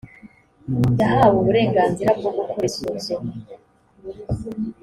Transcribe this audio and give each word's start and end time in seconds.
yhawe 0.99 1.35
uburenganzira 1.41 2.09
bwo 2.19 2.29
gukora 2.37 2.65
isuzuma 2.71 3.31